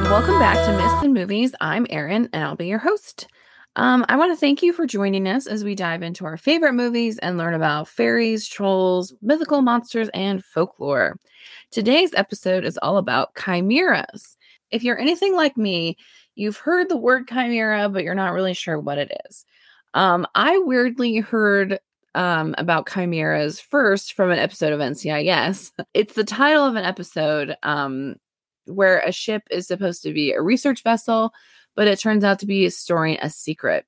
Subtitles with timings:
[0.00, 1.54] Um, welcome back to Myths and Movies.
[1.60, 3.28] I'm Erin, and I'll be your host.
[3.76, 6.72] Um, I want to thank you for joining us as we dive into our favorite
[6.72, 11.18] movies and learn about fairies, trolls, mythical monsters, and folklore.
[11.70, 14.38] Today's episode is all about chimeras.
[14.70, 15.98] If you're anything like me,
[16.34, 19.44] you've heard the word chimera, but you're not really sure what it is.
[19.92, 21.78] Um, I weirdly heard
[22.14, 25.72] um, about chimeras first from an episode of NCIS.
[25.92, 28.16] It's the title of an episode um,
[28.70, 31.32] where a ship is supposed to be a research vessel,
[31.74, 33.86] but it turns out to be storing a secret.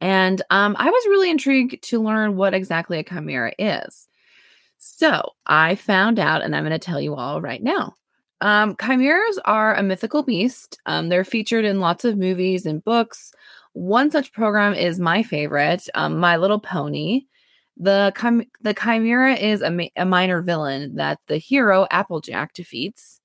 [0.00, 4.08] And um, I was really intrigued to learn what exactly a chimera is.
[4.78, 7.96] So I found out, and I'm going to tell you all right now.
[8.42, 10.78] Um, chimeras are a mythical beast.
[10.84, 13.32] Um, they're featured in lots of movies and books.
[13.72, 17.22] One such program is my favorite, um, My Little Pony.
[17.78, 23.20] The chim- the chimera is a, ma- a minor villain that the hero Applejack defeats.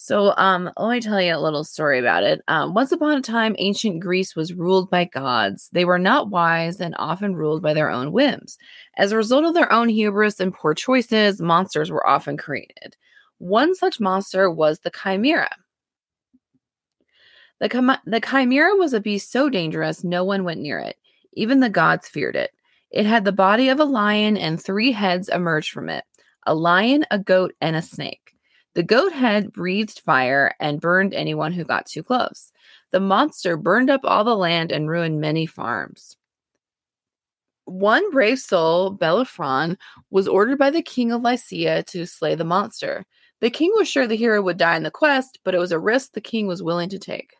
[0.00, 2.40] So, um, let me tell you a little story about it.
[2.46, 5.68] Um, once upon a time, ancient Greece was ruled by gods.
[5.72, 8.58] They were not wise and often ruled by their own whims.
[8.96, 12.96] As a result of their own hubris and poor choices, monsters were often created.
[13.38, 15.50] One such monster was the chimera.
[17.58, 20.96] The, the chimera was a beast so dangerous no one went near it.
[21.32, 22.52] Even the gods feared it.
[22.92, 26.04] It had the body of a lion, and three heads emerged from it
[26.46, 28.37] a lion, a goat, and a snake.
[28.78, 32.52] The goat head breathed fire and burned anyone who got too close.
[32.92, 36.16] The monster burned up all the land and ruined many farms.
[37.64, 39.78] One brave soul, Bellerophon,
[40.10, 43.04] was ordered by the king of Lycia to slay the monster.
[43.40, 45.80] The king was sure the hero would die in the quest, but it was a
[45.80, 47.34] risk the king was willing to take.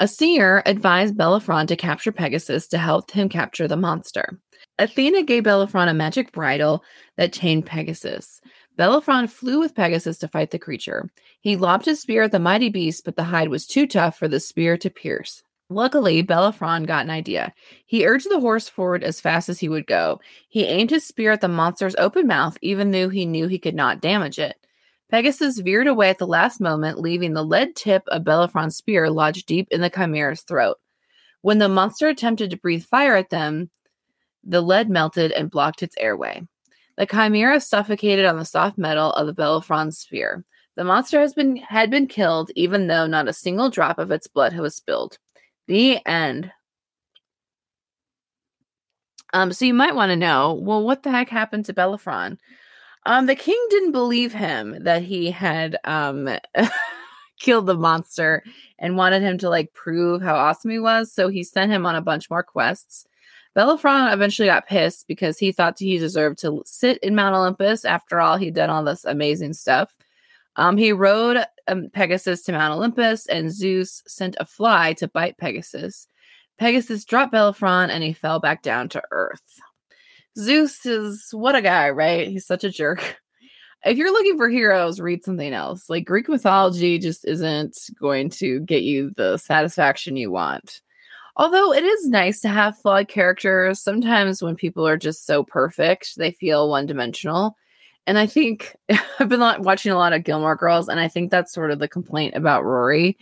[0.00, 4.40] A seer advised Bellerophon to capture Pegasus to help him capture the monster.
[4.80, 6.82] Athena gave Bellerophon a magic bridle
[7.16, 8.40] that chained Pegasus.
[8.76, 11.10] Bellerophon flew with Pegasus to fight the creature.
[11.40, 14.28] He lobbed his spear at the mighty beast, but the hide was too tough for
[14.28, 15.42] the spear to pierce.
[15.68, 17.52] Luckily, Bellerophon got an idea.
[17.86, 20.20] He urged the horse forward as fast as he would go.
[20.48, 23.74] He aimed his spear at the monster's open mouth, even though he knew he could
[23.74, 24.56] not damage it.
[25.10, 29.46] Pegasus veered away at the last moment, leaving the lead tip of Bellerophon's spear lodged
[29.46, 30.78] deep in the chimera's throat.
[31.42, 33.70] When the monster attempted to breathe fire at them,
[34.44, 36.46] the lead melted and blocked its airway.
[36.96, 40.44] The chimera suffocated on the soft metal of the Bellerophon's sphere.
[40.76, 44.26] The monster has been had been killed, even though not a single drop of its
[44.26, 45.18] blood was spilled.
[45.66, 46.52] The end.
[49.32, 52.38] Um, so you might want to know, well, what the heck happened to Bellerophon?
[53.06, 56.28] Um, the king didn't believe him that he had um
[57.40, 58.42] killed the monster
[58.78, 61.12] and wanted him to like prove how awesome he was.
[61.12, 63.06] So he sent him on a bunch more quests.
[63.56, 67.86] Bellerophon eventually got pissed because he thought he deserved to sit in Mount Olympus.
[67.86, 69.90] After all, he'd done all this amazing stuff.
[70.56, 75.38] Um, he rode um, Pegasus to Mount Olympus, and Zeus sent a fly to bite
[75.38, 76.06] Pegasus.
[76.58, 79.42] Pegasus dropped Bellerophon, and he fell back down to Earth.
[80.38, 82.28] Zeus is what a guy, right?
[82.28, 83.16] He's such a jerk.
[83.84, 85.88] If you're looking for heroes, read something else.
[85.88, 90.80] Like Greek mythology just isn't going to get you the satisfaction you want.
[91.36, 96.16] Although it is nice to have flawed characters, sometimes when people are just so perfect,
[96.16, 97.56] they feel one dimensional.
[98.06, 98.74] And I think
[99.18, 101.88] I've been watching a lot of Gilmore Girls, and I think that's sort of the
[101.88, 103.18] complaint about Rory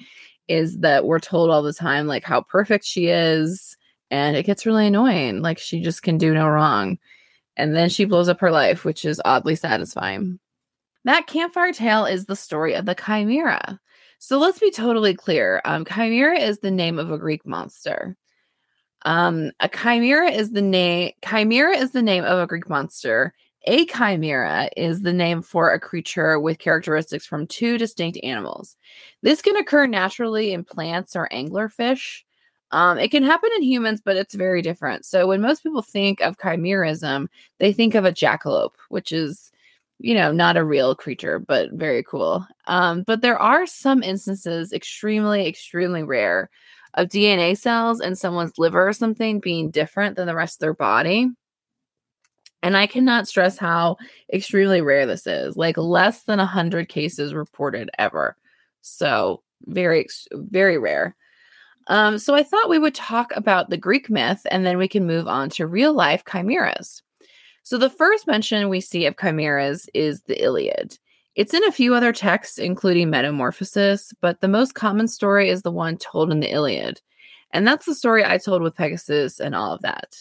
[0.47, 3.77] is that we're told all the time like how perfect she is
[4.11, 5.43] and it gets really annoying.
[5.43, 6.99] Like she just can do no wrong.
[7.57, 10.39] And then she blows up her life, which is oddly satisfying.
[11.05, 13.81] That campfire tale is the story of the chimera.
[14.27, 15.61] So let's be totally clear.
[15.67, 18.17] Um, chimera is the name of a Greek monster.
[19.05, 21.13] Um, a chimera is the name.
[21.23, 23.35] Chimera is the name of a Greek monster.
[23.67, 28.79] A chimera is the name for a creature with characteristics from two distinct animals.
[29.21, 32.23] This can occur naturally in plants or anglerfish.
[32.71, 35.05] Um, it can happen in humans, but it's very different.
[35.05, 37.27] So when most people think of chimerism,
[37.59, 39.53] they think of a jackalope, which is,
[40.05, 42.47] you know, not a real creature, but very cool.
[42.67, 46.51] Um, but there are some instances, extremely, extremely rare,
[46.93, 50.75] of DNA cells in someone's liver or something being different than the rest of their
[50.75, 51.31] body.
[52.63, 53.97] And I cannot stress how
[54.31, 55.57] extremely rare this is.
[55.57, 58.37] Like less than 100 cases reported ever.
[58.83, 61.17] So, very, very rare.
[61.87, 65.07] Um, so I thought we would talk about the Greek myth and then we can
[65.07, 67.03] move on to real life chimeras.
[67.65, 70.97] So the first mention we see of chimeras is the Iliad.
[71.35, 75.73] It's in a few other texts, including Metamorphosis, but the most common story is the
[75.73, 77.01] one told in the Iliad.
[77.51, 80.15] And that's the story I told with Pegasus and all of that.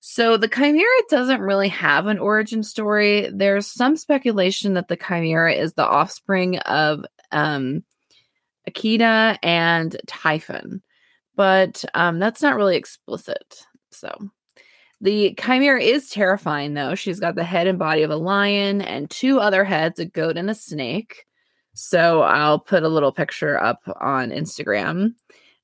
[0.00, 3.28] So the chimera doesn't really have an origin story.
[3.32, 7.82] There's some speculation that the chimera is the offspring of um,
[8.68, 10.82] Echidna, and Typhon.
[11.34, 13.66] But um, that's not really explicit.
[13.90, 14.30] So
[15.00, 16.94] the chimera is terrifying, though.
[16.94, 20.36] She's got the head and body of a lion and two other heads, a goat
[20.36, 21.24] and a snake.
[21.74, 25.14] So I'll put a little picture up on Instagram,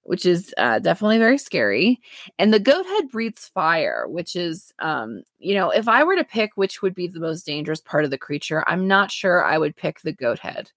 [0.02, 2.00] which is uh, definitely very scary.
[2.38, 6.24] And the goat head breathes fire, which is, um, you know, if I were to
[6.24, 9.58] pick which would be the most dangerous part of the creature, I'm not sure I
[9.58, 10.70] would pick the goat head.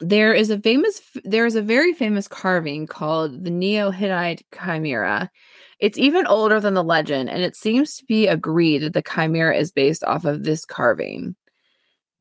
[0.00, 5.30] There is a famous, there is a very famous carving called the Neo Hittite Chimera.
[5.78, 9.56] It's even older than the legend, and it seems to be agreed that the chimera
[9.56, 11.36] is based off of this carving.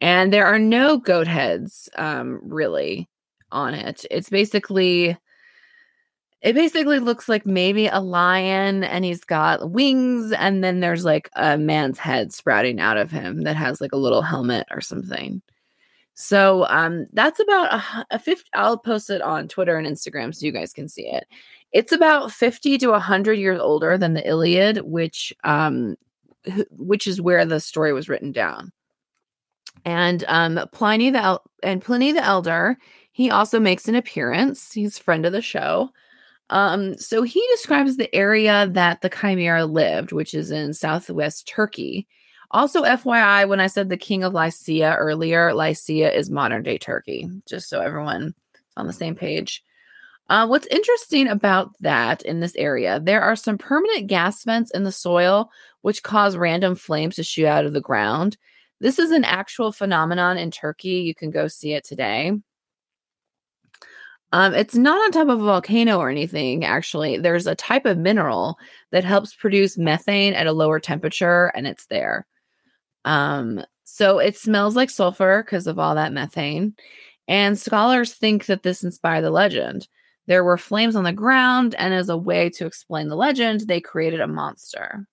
[0.01, 3.07] And there are no goat heads um really
[3.51, 4.05] on it.
[4.11, 5.17] It's basically
[6.41, 11.29] it basically looks like maybe a lion and he's got wings and then there's like
[11.35, 15.41] a man's head sprouting out of him that has like a little helmet or something
[16.19, 20.45] so um that's about a, a 50 i'll post it on twitter and instagram so
[20.45, 21.25] you guys can see it
[21.71, 25.95] it's about 50 to 100 years older than the iliad which um
[26.71, 28.71] which is where the story was written down
[29.85, 32.77] and um, Pliny the El- and Pliny the Elder,
[33.11, 34.73] he also makes an appearance.
[34.73, 35.89] He's friend of the show.
[36.49, 42.07] Um, so he describes the area that the chimera lived, which is in southwest Turkey.
[42.51, 47.29] Also, FYI, when I said the king of Lycia earlier, Lycia is modern day Turkey,
[47.47, 48.33] just so everyone
[48.75, 49.63] on the same page.
[50.29, 54.83] Uh, what's interesting about that in this area, there are some permanent gas vents in
[54.83, 55.51] the soil
[55.81, 58.37] which cause random flames to shoot out of the ground.
[58.79, 61.01] This is an actual phenomenon in Turkey.
[61.01, 62.31] You can go see it today.
[64.31, 67.17] Um, it's not on top of a volcano or anything, actually.
[67.17, 68.57] There's a type of mineral
[68.91, 72.27] that helps produce methane at a lower temperature, and it's there.
[73.05, 76.75] Um, so it smells like sulfur because of all that methane.
[77.27, 79.87] And scholars think that this inspired the legend.
[80.27, 83.81] There were flames on the ground, and as a way to explain the legend, they
[83.81, 85.07] created a monster.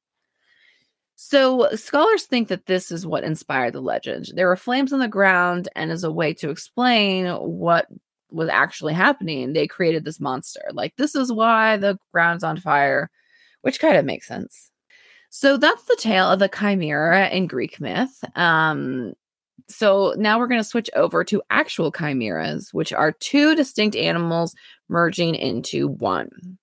[1.16, 4.26] So, scholars think that this is what inspired the legend.
[4.34, 7.86] There were flames on the ground, and as a way to explain what
[8.30, 10.62] was actually happening, they created this monster.
[10.72, 13.10] Like, this is why the ground's on fire,
[13.62, 14.70] which kind of makes sense.
[15.38, 18.24] So, that's the tale of the chimera in Greek myth.
[18.36, 19.12] Um,
[19.68, 24.54] so, now we're going to switch over to actual chimeras, which are two distinct animals
[24.88, 26.56] merging into one.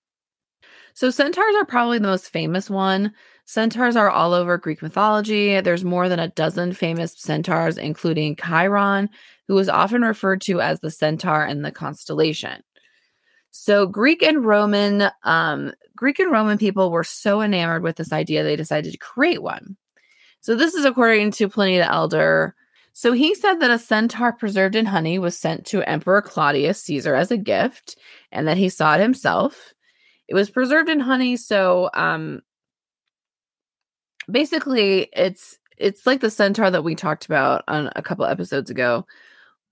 [0.95, 3.13] So, centaurs are probably the most famous one.
[3.45, 5.61] Centaurs are all over Greek mythology.
[5.61, 9.07] There's more than a dozen famous centaurs, including Chiron,
[9.47, 12.63] who is often referred to as the centaur in the constellation.
[13.55, 18.43] So Greek and Roman, um, Greek and Roman people were so enamored with this idea
[18.43, 19.77] they decided to create one.
[20.41, 22.55] So this is according to Pliny the Elder.
[22.93, 27.13] So he said that a centaur preserved in honey was sent to Emperor Claudius Caesar
[27.13, 27.95] as a gift,
[28.31, 29.73] and that he saw it himself.
[30.27, 32.41] It was preserved in honey, so um,
[34.31, 39.05] basically it's it's like the centaur that we talked about on a couple episodes ago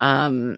[0.02, 0.58] um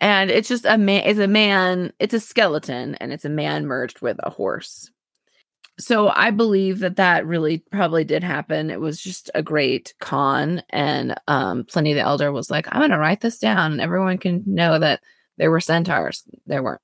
[0.00, 3.66] and it's just a man it's a man it's a skeleton and it's a man
[3.66, 4.90] merged with a horse.
[5.78, 8.70] So i believe that that really probably did happen.
[8.70, 12.98] It was just a great con and um pliny the elder was like i'm gonna
[12.98, 15.00] write this down and everyone can know that
[15.38, 16.24] there were centaurs.
[16.46, 16.82] There weren't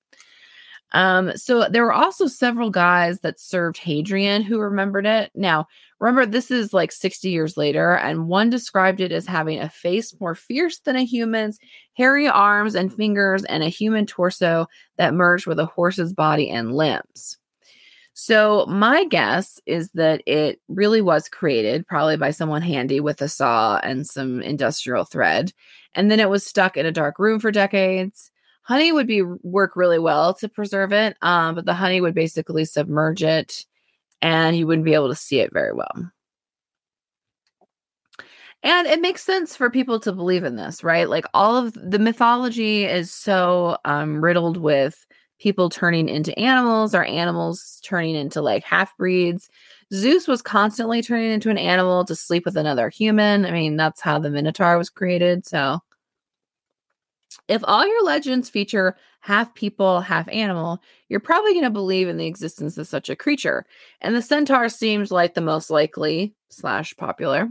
[0.95, 5.33] um, so there were also several guys that served Hadrian who remembered it.
[5.35, 5.67] Now,
[5.99, 10.15] remember, this is like 60 years later, and one described it as having a face
[10.21, 11.59] more fierce than a human's,
[11.95, 16.77] hairy arms and fingers, and a human torso that merged with a horse's body and
[16.77, 17.39] limbs.
[18.13, 23.29] So, my guess is that it really was created probably by someone handy with a
[23.29, 25.53] saw and some industrial thread.
[25.97, 28.31] And then it was stuck in a dark room for decades
[28.65, 32.65] honey would be work really well to preserve it um, but the honey would basically
[32.65, 33.65] submerge it
[34.25, 36.11] and you wouldn't be able to see it very well.
[38.63, 41.09] And it makes sense for people to believe in this right?
[41.09, 45.07] Like all of the mythology is so um, riddled with
[45.39, 49.51] people turning into animals or animals turning into like half breeds.
[49.93, 53.45] Zeus was constantly turning into an animal to sleep with another human.
[53.45, 55.81] I mean that's how the minotaur was created so
[57.49, 62.17] if all your legends feature half people, half animal, you're probably going to believe in
[62.17, 63.67] the existence of such a creature.
[64.01, 67.49] And the centaur seems like the most likely slash popular.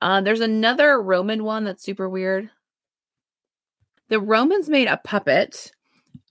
[0.00, 2.50] Uh, there's another Roman one that's super weird.
[4.08, 5.72] The Romans made a puppet,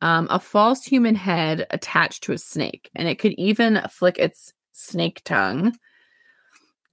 [0.02, 4.54] um, a false human head attached to a snake, and it could even flick its
[4.72, 5.76] snake tongue.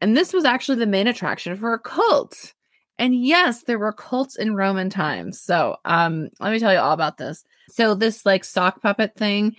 [0.01, 2.54] And this was actually the main attraction for a cult.
[2.99, 5.41] And yes, there were cults in Roman times.
[5.41, 7.45] So, um, let me tell you all about this.
[7.69, 9.57] So, this like sock puppet thing,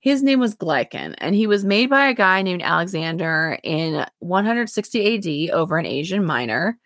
[0.00, 5.48] his name was Glycon, and he was made by a guy named Alexander in 160
[5.48, 6.78] AD over an Asian Minor.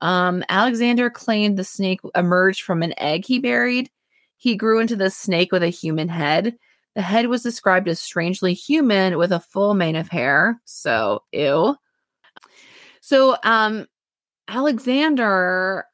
[0.00, 3.90] Um, Alexander claimed the snake emerged from an egg he buried.
[4.36, 6.56] He grew into the snake with a human head.
[6.94, 10.60] The head was described as strangely human with a full mane of hair.
[10.64, 11.76] So, ew.
[13.00, 13.86] So, um,
[14.48, 15.84] Alexander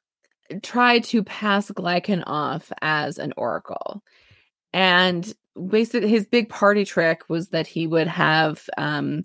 [0.63, 4.03] tried to pass Glycon off as an oracle.
[4.73, 5.33] And
[5.69, 9.25] basically, his big party trick was that he would have um,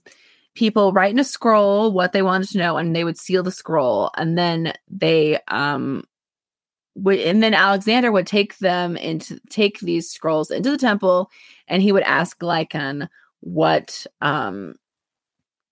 [0.55, 3.51] people write in a scroll what they wanted to know, and they would seal the
[3.51, 4.11] scroll.
[4.17, 6.03] And then they um,
[6.95, 11.29] would, and then Alexander would take them into take these scrolls into the temple,
[11.67, 13.07] and he would ask Glycon
[13.41, 14.75] what um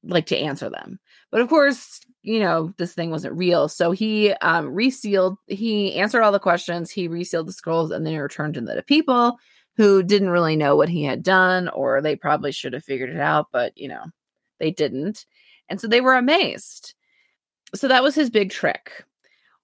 [0.04, 1.00] like to answer them.
[1.32, 3.68] But of course, you know, this thing wasn't real.
[3.68, 8.14] So he um, resealed, he answered all the questions, he resealed the scrolls, and then
[8.14, 9.38] he returned them to the people
[9.76, 13.20] who didn't really know what he had done, or they probably should have figured it
[13.20, 14.06] out, but you know,
[14.60, 15.26] they didn't.
[15.70, 16.94] And so they were amazed.
[17.74, 19.04] So that was his big trick.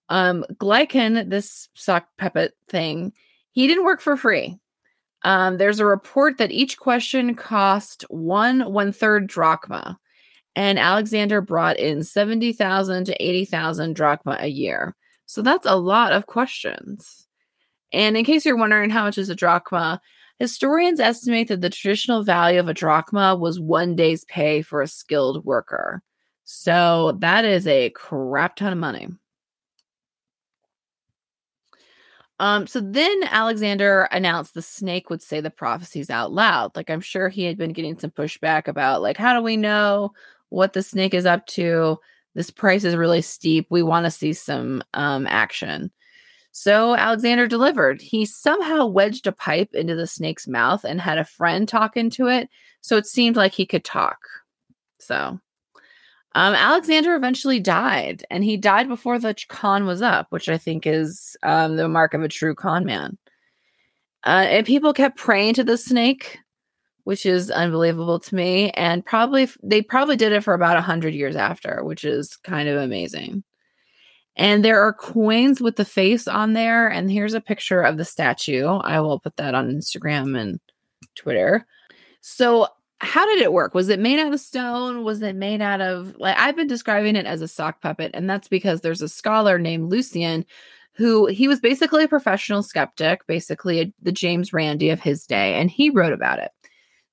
[0.09, 3.13] Um, Glycon, this sock puppet thing,
[3.51, 4.57] he didn't work for free.
[5.23, 9.99] Um, there's a report that each question cost one one third drachma
[10.55, 14.95] and Alexander brought in 70,000 to 80,000 drachma a year.
[15.25, 17.27] So that's a lot of questions.
[17.91, 20.01] And in case you're wondering how much is a drachma,
[20.39, 24.87] historians estimate that the traditional value of a drachma was one day's pay for a
[24.87, 26.01] skilled worker.
[26.45, 29.07] So that is a crap ton of money.
[32.39, 36.75] Um, so then Alexander announced the snake would say the prophecies out loud.
[36.75, 40.13] Like I'm sure he had been getting some pushback about like, how do we know
[40.49, 41.97] what the snake is up to.
[42.35, 43.67] This price is really steep.
[43.69, 45.91] We want to see some um, action.
[46.51, 48.01] So Alexander delivered.
[48.01, 52.27] He somehow wedged a pipe into the snake's mouth and had a friend talk into
[52.27, 52.49] it.
[52.81, 54.17] So it seemed like he could talk.
[54.99, 55.39] So
[56.35, 60.85] um, Alexander eventually died, and he died before the con was up, which I think
[60.85, 63.17] is um, the mark of a true con man.
[64.25, 66.39] Uh, and people kept praying to the snake
[67.09, 68.69] which is unbelievable to me.
[68.73, 72.69] And probably they probably did it for about a hundred years after, which is kind
[72.69, 73.43] of amazing.
[74.35, 76.87] And there are coins with the face on there.
[76.87, 78.67] And here's a picture of the statue.
[78.67, 80.59] I will put that on Instagram and
[81.15, 81.65] Twitter.
[82.21, 82.67] So,
[82.99, 83.73] how did it work?
[83.73, 85.03] Was it made out of stone?
[85.03, 88.29] Was it made out of like I've been describing it as a sock puppet, and
[88.29, 90.45] that's because there's a scholar named Lucian
[90.93, 95.55] who he was basically a professional skeptic, basically a, the James Randi of his day,
[95.55, 96.51] and he wrote about it.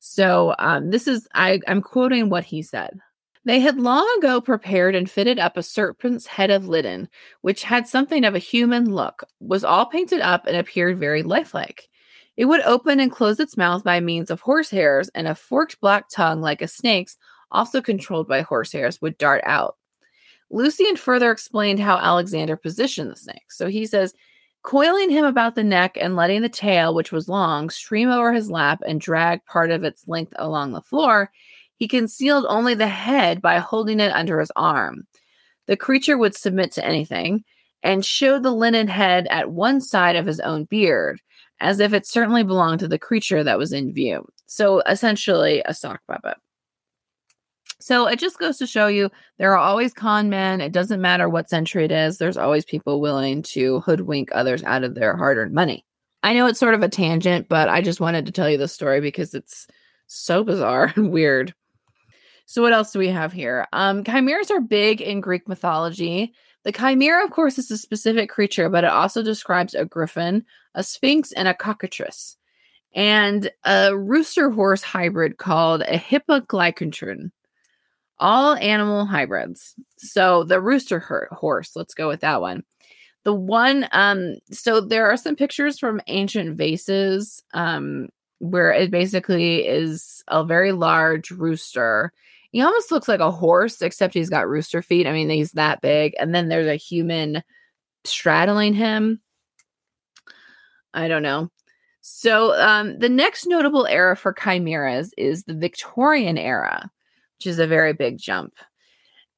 [0.08, 3.00] So um, this is I, I'm quoting what he said.
[3.44, 7.08] They had long ago prepared and fitted up a serpent's head of linen,
[7.40, 11.88] which had something of a human look, was all painted up, and appeared very lifelike.
[12.36, 16.08] It would open and close its mouth by means of horsehairs, and a forked black
[16.08, 17.16] tongue, like a snake's,
[17.50, 19.76] also controlled by horsehairs, would dart out.
[20.50, 23.50] Lucian further explained how Alexander positioned the snake.
[23.50, 24.14] So he says
[24.66, 28.50] coiling him about the neck and letting the tail, which was long, stream over his
[28.50, 31.30] lap and drag part of its length along the floor,
[31.76, 35.06] he concealed only the head by holding it under his arm.
[35.66, 37.44] The creature would submit to anything
[37.84, 41.20] and showed the linen head at one side of his own beard,
[41.60, 44.26] as if it certainly belonged to the creature that was in view.
[44.46, 46.38] So essentially, a sock puppet.
[47.78, 50.60] So it just goes to show you there are always con men.
[50.60, 54.84] It doesn't matter what century it is, there's always people willing to hoodwink others out
[54.84, 55.84] of their hard earned money.
[56.22, 58.68] I know it's sort of a tangent, but I just wanted to tell you the
[58.68, 59.66] story because it's
[60.06, 61.54] so bizarre and weird.
[62.46, 63.66] So, what else do we have here?
[63.72, 66.32] Um, chimeras are big in Greek mythology.
[66.64, 70.82] The chimera, of course, is a specific creature, but it also describes a griffin, a
[70.82, 72.36] sphinx, and a cockatrice,
[72.94, 77.30] and a rooster horse hybrid called a hippoglycontron
[78.18, 79.74] all animal hybrids.
[79.98, 82.64] So the rooster horse, let's go with that one.
[83.24, 88.08] The one, um, so there are some pictures from ancient vases, um,
[88.38, 92.12] where it basically is a very large rooster.
[92.52, 95.06] He almost looks like a horse, except he's got rooster feet.
[95.06, 96.14] I mean, he's that big.
[96.18, 97.42] And then there's a human
[98.04, 99.20] straddling him.
[100.94, 101.50] I don't know.
[102.00, 106.90] So, um, the next notable era for chimeras is the Victorian era
[107.38, 108.54] which is a very big jump.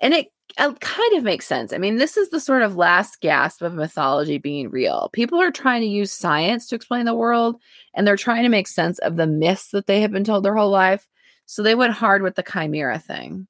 [0.01, 0.29] And it,
[0.59, 1.73] it kind of makes sense.
[1.73, 5.11] I mean, this is the sort of last gasp of mythology being real.
[5.13, 7.57] People are trying to use science to explain the world,
[7.95, 10.57] and they're trying to make sense of the myths that they have been told their
[10.57, 11.07] whole life.
[11.47, 13.47] So they went hard with the chimera thing.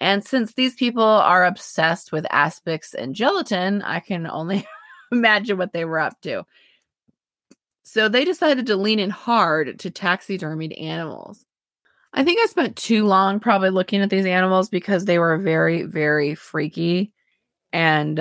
[0.00, 4.66] And since these people are obsessed with aspics and gelatin, I can only
[5.12, 6.44] imagine what they were up to.
[7.84, 11.44] So they decided to lean in hard to taxidermied animals.
[12.14, 15.84] I think I spent too long probably looking at these animals because they were very,
[15.84, 17.12] very freaky.
[17.72, 18.18] And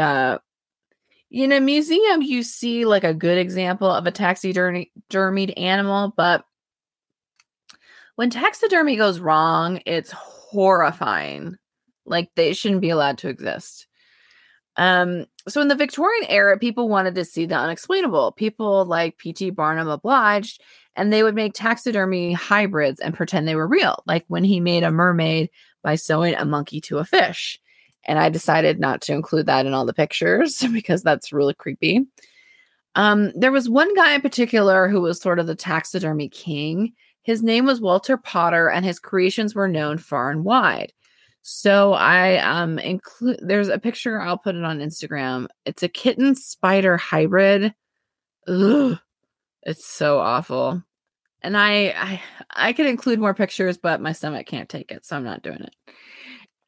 [1.30, 6.46] in a museum, you see like a good example of a taxidermied animal, but
[8.16, 11.58] when taxidermy goes wrong, it's horrifying.
[12.06, 13.88] Like they shouldn't be allowed to exist.
[14.78, 18.34] Um, so in the Victorian era, people wanted to see the unexplainable.
[18.34, 19.50] People like P.T.
[19.52, 20.62] Barnum obliged,
[20.96, 24.84] and they would make taxidermy hybrids and pretend they were real, like when he made
[24.84, 25.50] a mermaid
[25.84, 27.60] by sewing a monkey to a fish.
[28.06, 32.06] And I decided not to include that in all the pictures because that's really creepy.
[32.96, 36.94] Um, there was one guy in particular who was sort of the taxidermy king.
[37.24, 40.92] His name was Walter Potter, and his creations were known far and wide.
[41.44, 45.48] So I um include there's a picture I'll put it on Instagram.
[45.66, 47.74] It's a kitten spider hybrid.
[48.48, 49.00] Ugh,
[49.64, 50.84] it's so awful.
[51.42, 55.16] And I I I could include more pictures, but my stomach can't take it, so
[55.16, 55.76] I'm not doing it.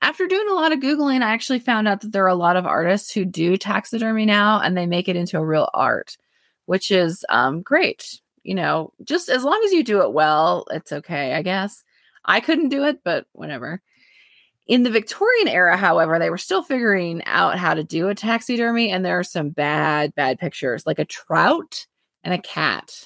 [0.02, 2.58] After doing a lot of googling, I actually found out that there are a lot
[2.58, 6.18] of artists who do taxidermy now, and they make it into a real art,
[6.66, 8.20] which is um great.
[8.44, 11.84] You know, just as long as you do it well, it's okay, I guess.
[12.26, 13.82] I couldn't do it, but whatever.
[14.68, 18.92] In the Victorian era, however, they were still figuring out how to do a taxidermy,
[18.92, 21.86] and there are some bad, bad pictures, like a trout
[22.24, 23.04] and a cat,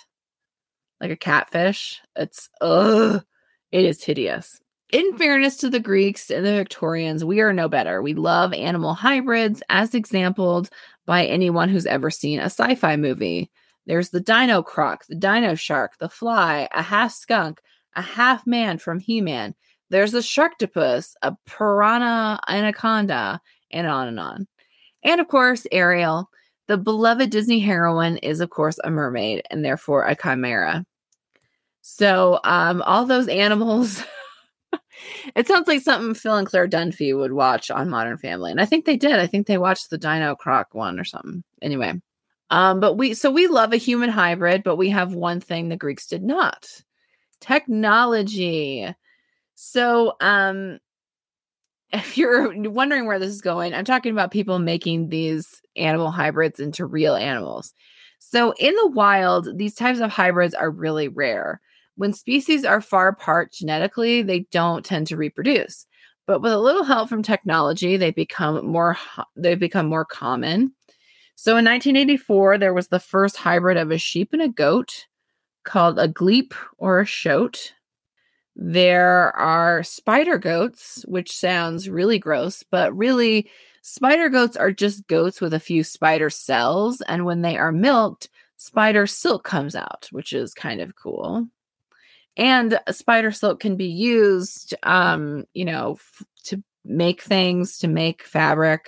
[1.02, 2.02] like a catfish.
[2.16, 3.24] It's ugh,
[3.72, 4.60] it is hideous.
[4.92, 5.18] In mm.
[5.18, 8.02] fairness to the Greeks and the Victorians, we are no better.
[8.02, 10.70] We love animal hybrids, as exampled
[11.06, 13.52] by anyone who's ever seen a sci fi movie.
[13.86, 17.62] There's the dino croc, the dino shark, the fly, a half skunk,
[17.96, 19.56] a half man from He Man.
[19.90, 24.48] There's a sharktopus, a piranha anaconda, and on and on.
[25.04, 26.30] And of course, Ariel,
[26.68, 30.86] the beloved Disney heroine, is of course a mermaid and therefore a chimera.
[31.82, 34.04] So, um, all those animals.
[35.36, 38.66] it sounds like something Phil and Claire Dunphy would watch on Modern Family, and I
[38.66, 39.14] think they did.
[39.14, 41.44] I think they watched the Dino Croc one or something.
[41.62, 41.94] Anyway,
[42.50, 45.78] um, but we so we love a human hybrid, but we have one thing the
[45.78, 46.68] Greeks did not:
[47.40, 48.88] technology.
[49.56, 50.80] So, um,
[51.94, 56.60] if you're wondering where this is going, I'm talking about people making these animal hybrids
[56.60, 57.74] into real animals.
[58.20, 61.62] So, in the wild, these types of hybrids are really rare.
[61.96, 65.86] When species are far apart genetically, they don't tend to reproduce.
[66.26, 68.98] But with a little help from technology, they become more
[69.36, 70.74] they become more common.
[71.36, 75.06] So in 1984, there was the first hybrid of a sheep and a goat
[75.64, 77.74] called a gleep or a shote.
[78.58, 83.50] There are spider goats, which sounds really gross, but really,
[83.84, 87.02] spider goats are just goats with a few spider cells.
[87.02, 91.48] And when they are milked, spider silk comes out, which is kind of cool.
[92.38, 98.24] And spider silk can be used, um, you know, f- to make things, to make
[98.24, 98.88] fabric.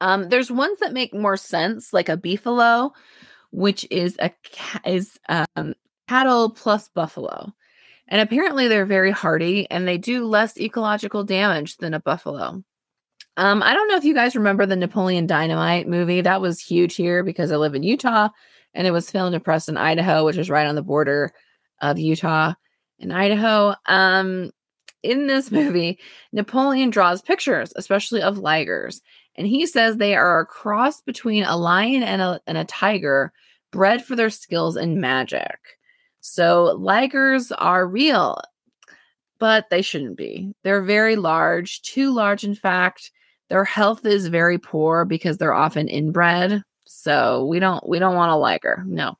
[0.00, 2.92] Um, there's ones that make more sense, like a beefalo,
[3.52, 5.74] which is a ca- is um,
[6.08, 7.52] cattle plus buffalo.
[8.08, 12.62] And apparently they're very hardy and they do less ecological damage than a buffalo.
[13.36, 16.22] Um, I don't know if you guys remember the Napoleon Dynamite movie.
[16.22, 18.30] That was huge here because I live in Utah
[18.74, 21.32] and it was filmed in Preston, Idaho, which is right on the border
[21.80, 22.54] of Utah
[22.98, 23.74] and Idaho.
[23.86, 24.50] Um,
[25.02, 25.98] in this movie,
[26.32, 29.00] Napoleon draws pictures, especially of ligers,
[29.36, 33.32] and he says they are a cross between a lion and a, and a tiger,
[33.70, 35.58] bred for their skills in magic.
[36.20, 38.40] So ligers are real,
[39.38, 40.52] but they shouldn't be.
[40.62, 43.10] They're very large, too large, in fact.
[43.48, 46.62] Their health is very poor because they're often inbred.
[46.86, 48.84] So we don't we don't want a liger.
[48.86, 49.16] No.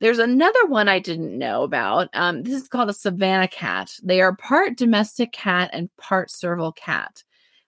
[0.00, 2.08] There's another one I didn't know about.
[2.14, 3.92] Um, this is called a Savannah cat.
[4.02, 7.22] They are part domestic cat and part serval cat,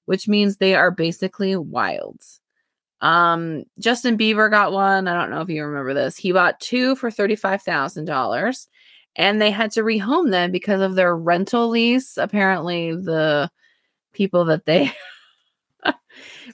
[0.07, 2.23] which means they are basically wild.
[3.03, 5.09] Um, Justin Bieber got one.
[5.09, 6.17] I don't know if you remember this.
[6.17, 8.67] He bought two for $35,000
[9.17, 12.17] and they had to rehome them because of their rental lease.
[12.17, 13.51] Apparently, the
[14.13, 14.93] people that they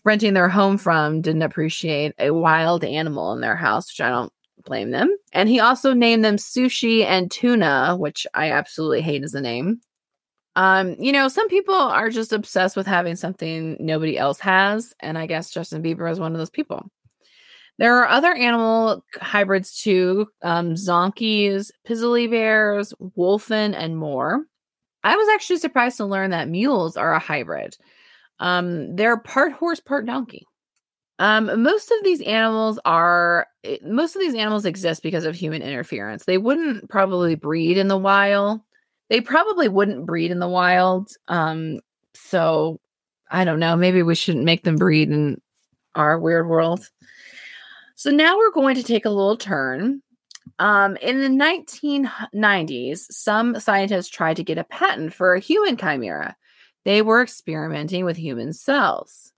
[0.05, 4.33] renting their home from didn't appreciate a wild animal in their house, which I don't
[4.65, 5.15] blame them.
[5.33, 9.81] And he also named them sushi and tuna, which I absolutely hate as a name.
[10.59, 15.17] Um, you know, some people are just obsessed with having something nobody else has, and
[15.17, 16.91] I guess Justin Bieber is one of those people.
[17.79, 24.47] There are other animal hybrids too, um, zonkies, pizzly bears, wholphin, and more.
[25.05, 27.77] I was actually surprised to learn that mules are a hybrid.
[28.41, 30.45] Um, they're part horse, part donkey.
[31.21, 35.63] Um, most of these animals are eh, most of these animals exist because of human
[35.63, 36.25] interference.
[36.25, 38.61] They wouldn't probably breed in the wild.
[39.09, 41.11] They probably wouldn't breed in the wild.
[41.29, 41.81] Um,
[42.15, 42.81] so
[43.31, 43.77] I don't know.
[43.77, 45.41] Maybe we shouldn't make them breed in
[45.95, 46.89] our weird world.
[47.95, 50.03] So now we're going to take a little turn.
[50.59, 56.37] Um, in the 1990s, some scientists tried to get a patent for a human chimera.
[56.85, 59.33] They were experimenting with human cells.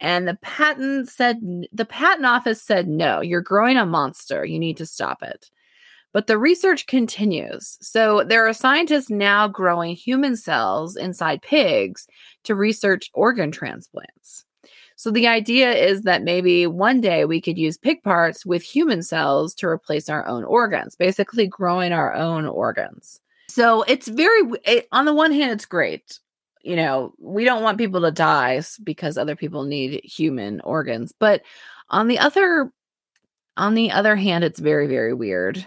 [0.00, 1.40] And the patent said
[1.72, 4.44] the patent office said no, you're growing a monster.
[4.44, 5.48] You need to stop it.
[6.12, 7.78] But the research continues.
[7.80, 12.06] So there are scientists now growing human cells inside pigs
[12.44, 14.44] to research organ transplants.
[14.96, 19.02] So the idea is that maybe one day we could use pig parts with human
[19.02, 23.20] cells to replace our own organs, basically growing our own organs.
[23.48, 26.20] So it's very, it, on the one hand, it's great
[26.62, 31.12] you know, we don't want people to die because other people need human organs.
[31.18, 31.42] But
[31.90, 32.72] on the other
[33.56, 35.66] on the other hand, it's very, very weird.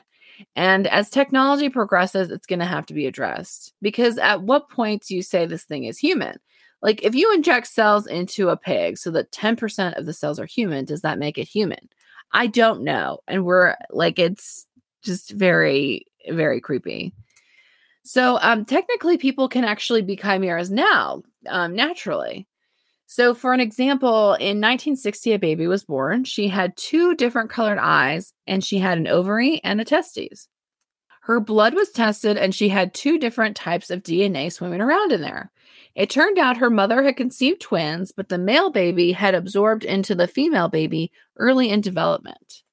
[0.55, 5.03] And as technology progresses, it's going to have to be addressed because at what point
[5.07, 6.37] do you say this thing is human?
[6.81, 10.45] Like, if you inject cells into a pig so that 10% of the cells are
[10.45, 11.89] human, does that make it human?
[12.31, 13.19] I don't know.
[13.27, 14.67] And we're like, it's
[15.03, 17.13] just very, very creepy.
[18.03, 22.47] So um, technically, people can actually be chimeras now, um, naturally.
[23.15, 26.25] So, for an example, in 1960, a baby was born.
[26.25, 30.49] She had two different colored eyes, and she had an ovary and a testes.
[31.21, 35.21] Her blood was tested, and she had two different types of DNA swimming around in
[35.21, 35.49] there.
[35.95, 40.13] It turned out her mother had conceived twins, but the male baby had absorbed into
[40.13, 42.63] the female baby early in development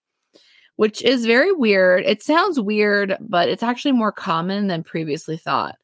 [0.77, 2.03] which is very weird.
[2.05, 5.77] It sounds weird, but it's actually more common than previously thought.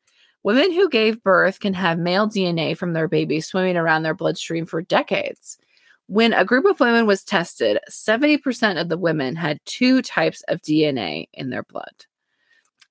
[0.49, 4.65] Women who gave birth can have male DNA from their baby swimming around their bloodstream
[4.65, 5.59] for decades.
[6.07, 10.63] When a group of women was tested, 70% of the women had two types of
[10.63, 12.07] DNA in their blood.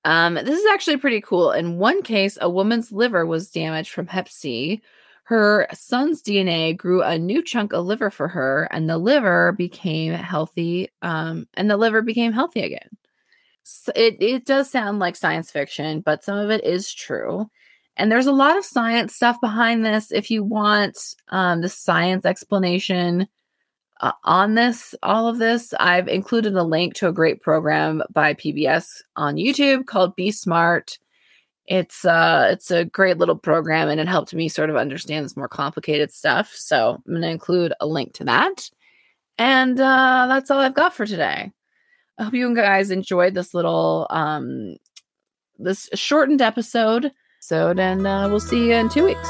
[0.04, 1.50] Um, this is actually pretty cool.
[1.50, 4.80] In one case, a woman's liver was damaged from hep C,
[5.24, 10.12] her son's DNA grew a new chunk of liver for her, and the liver became
[10.12, 10.90] healthy.
[11.02, 12.88] Um, and the liver became healthy again.
[13.94, 17.50] It it does sound like science fiction, but some of it is true.
[17.96, 20.12] And there's a lot of science stuff behind this.
[20.12, 23.26] If you want um, the science explanation
[24.00, 28.34] uh, on this, all of this, I've included a link to a great program by
[28.34, 30.98] PBS on YouTube called Be Smart
[31.68, 35.36] it's uh it's a great little program and it helped me sort of understand this
[35.36, 38.70] more complicated stuff so i'm going to include a link to that
[39.36, 41.52] and uh that's all i've got for today
[42.18, 44.76] i hope you guys enjoyed this little um
[45.58, 49.28] this shortened episode so and uh, we'll see you in two weeks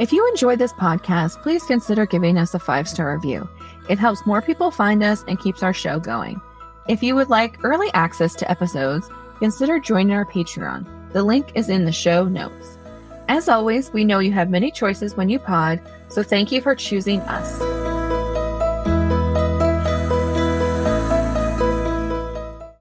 [0.00, 3.48] if you enjoyed this podcast please consider giving us a five star review
[3.88, 6.40] it helps more people find us and keeps our show going
[6.86, 11.12] if you would like early access to episodes, consider joining our Patreon.
[11.12, 12.78] The link is in the show notes.
[13.28, 16.74] As always, we know you have many choices when you pod, so thank you for
[16.74, 17.93] choosing us.